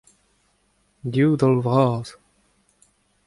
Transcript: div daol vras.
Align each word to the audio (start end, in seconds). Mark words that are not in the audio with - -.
div 1.13 1.29
daol 1.39 1.57
vras. 1.67 2.09